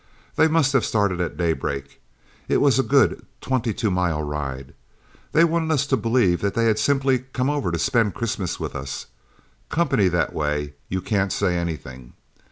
They 0.35 0.47
must 0.47 0.73
have 0.73 0.83
started 0.83 1.21
at 1.21 1.37
daybreak 1.37 2.01
it 2.47 2.57
was 2.57 2.79
a 2.79 2.81
good 2.81 3.23
twenty 3.39 3.71
two 3.71 3.91
mile 3.91 4.23
ride. 4.23 4.73
They 5.31 5.43
wanted 5.43 5.71
us 5.71 5.85
to 5.85 5.95
believe 5.95 6.41
that 6.41 6.55
they 6.55 6.65
had 6.65 6.79
simply 6.79 7.19
come 7.33 7.51
over 7.51 7.71
to 7.71 7.77
spend 7.77 8.15
Christmas 8.15 8.59
with 8.59 8.73
us. 8.75 9.05
Company 9.69 10.07
that 10.07 10.33
way, 10.33 10.73
you 10.89 11.01
can't 11.01 11.31
say 11.31 11.55
anything. 11.55 12.13